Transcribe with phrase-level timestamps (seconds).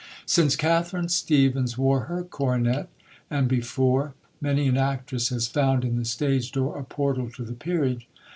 [0.25, 2.89] Since Catherine Stephens wore her coronet
[3.29, 7.53] and before many an actress has found in the stage door a portal to the
[7.53, 8.07] Peerage.